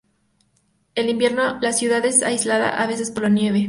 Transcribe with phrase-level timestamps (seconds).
[0.95, 3.59] En invierno la ciudad es aislada a veces por la nieve.